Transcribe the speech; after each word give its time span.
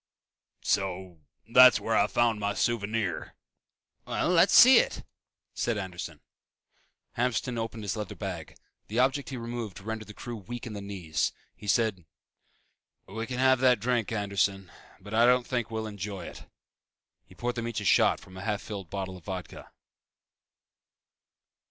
"So 0.63 1.19
that's 1.47 1.79
where 1.79 1.95
I 1.95 2.07
found 2.07 2.39
my 2.39 2.55
souvenir." 2.55 3.35
"Well, 4.05 4.29
let's 4.29 4.55
see 4.55 4.79
it!" 4.79 5.03
said 5.53 5.77
Anderson. 5.77 6.21
Hamston 7.17 7.59
opened 7.59 7.83
his 7.83 7.95
leather 7.95 8.15
bag. 8.15 8.55
The 8.87 8.97
object 8.97 9.29
he 9.29 9.37
removed 9.37 9.79
rendered 9.79 10.07
the 10.07 10.15
crew 10.15 10.37
weak 10.37 10.65
in 10.65 10.73
the 10.73 10.81
knees. 10.81 11.31
He 11.55 11.67
said, 11.67 12.03
"We 13.05 13.27
can 13.27 13.37
have 13.37 13.59
that 13.59 13.79
drink, 13.79 14.11
Anderson, 14.11 14.71
but 14.99 15.13
I 15.13 15.27
don't 15.27 15.45
think 15.45 15.69
we'll 15.69 15.85
enjoy 15.85 16.25
it." 16.25 16.45
He 17.23 17.35
poured 17.35 17.53
them 17.53 17.67
each 17.67 17.81
a 17.81 17.85
shot 17.85 18.19
from 18.19 18.37
a 18.37 18.41
half 18.41 18.63
filled 18.63 18.89
bottle 18.89 19.17
of 19.17 19.25
Vodka. 19.25 19.71